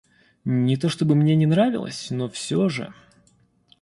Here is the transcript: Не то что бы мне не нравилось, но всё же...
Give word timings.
Не 0.45 0.77
то 0.77 0.89
что 0.89 1.05
бы 1.05 1.13
мне 1.13 1.35
не 1.35 1.45
нравилось, 1.45 2.07
но 2.09 2.27
всё 2.27 2.69
же... 2.69 2.91